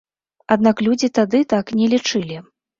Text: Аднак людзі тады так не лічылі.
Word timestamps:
Аднак 0.55 0.81
людзі 0.87 1.11
тады 1.19 1.43
так 1.55 1.65
не 1.83 1.93
лічылі. 1.95 2.45